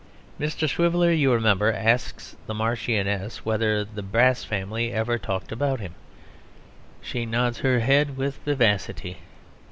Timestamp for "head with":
7.81-8.37